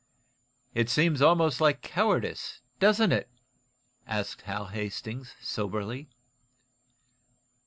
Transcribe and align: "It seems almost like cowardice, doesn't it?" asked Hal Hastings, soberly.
"It 0.73 0.89
seems 0.89 1.21
almost 1.21 1.61
like 1.61 1.83
cowardice, 1.83 2.61
doesn't 2.79 3.11
it?" 3.11 3.29
asked 4.07 4.41
Hal 4.41 4.65
Hastings, 4.69 5.35
soberly. 5.39 6.09